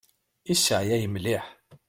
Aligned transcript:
Iseɛyay 0.53 1.05
mliḥ. 1.13 1.45